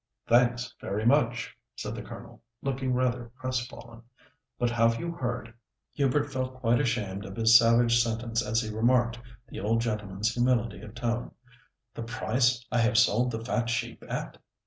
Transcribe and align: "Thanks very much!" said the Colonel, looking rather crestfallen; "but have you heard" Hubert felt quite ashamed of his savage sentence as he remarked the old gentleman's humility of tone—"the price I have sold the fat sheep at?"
"Thanks 0.25 0.73
very 0.81 1.05
much!" 1.05 1.55
said 1.75 1.93
the 1.93 2.01
Colonel, 2.01 2.41
looking 2.63 2.91
rather 2.91 3.31
crestfallen; 3.37 4.01
"but 4.57 4.71
have 4.71 4.99
you 4.99 5.11
heard" 5.11 5.53
Hubert 5.93 6.33
felt 6.33 6.55
quite 6.55 6.81
ashamed 6.81 7.23
of 7.23 7.35
his 7.35 7.55
savage 7.55 8.01
sentence 8.01 8.41
as 8.43 8.63
he 8.63 8.75
remarked 8.75 9.19
the 9.47 9.59
old 9.59 9.79
gentleman's 9.81 10.33
humility 10.33 10.81
of 10.81 10.95
tone—"the 10.95 12.01
price 12.01 12.65
I 12.71 12.79
have 12.79 12.97
sold 12.97 13.29
the 13.29 13.45
fat 13.45 13.69
sheep 13.69 14.03
at?" 14.09 14.39